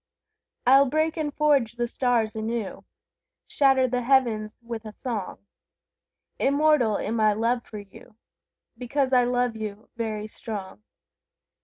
[0.65, 2.85] I'll break and forge the stars anew,
[3.45, 5.45] Shatter the heavens with a song;
[6.39, 8.15] Immortal in my love for you,
[8.75, 10.81] Because I love you, very strong.